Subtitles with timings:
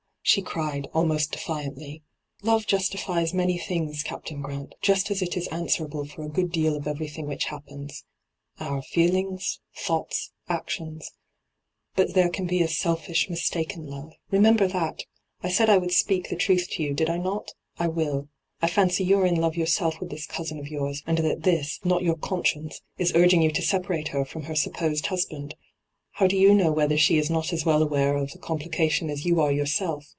[0.23, 2.03] she cried, almost defiantly.'
[2.43, 6.51] Love justifies many things, Cap tain Grant, just as it is answerable for a good
[6.53, 8.05] deal of everjrthing which happens—
[8.59, 11.03] our feel ings, thoughts, aotiona
[11.97, 14.13] But there can be a selfish, mistaken love.
[14.29, 15.01] Remember that
[15.43, 17.51] I I said I would spe^ the truth to you, did I not?
[17.77, 18.29] I wilL
[18.61, 21.43] I fancy you are in love your self with this cousin of yours, and that
[21.43, 25.63] this, not your conscience, is urging you to separate her from her supposed husband I
[26.19, 28.71] How do you know whether she is not as well aware of ENTRAPPED 207 the
[28.71, 30.05] oompHoation as yoa are yourself?